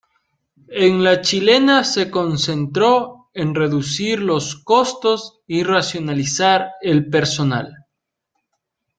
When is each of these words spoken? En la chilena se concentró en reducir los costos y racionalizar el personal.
En 0.85 1.03
la 1.03 1.21
chilena 1.21 1.83
se 1.83 2.09
concentró 2.09 3.29
en 3.35 3.53
reducir 3.53 4.19
los 4.19 4.55
costos 4.63 5.41
y 5.45 5.61
racionalizar 5.61 6.71
el 6.81 7.07
personal. 7.11 7.85